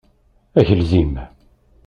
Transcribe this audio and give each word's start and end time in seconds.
Agelzim. 0.59 1.13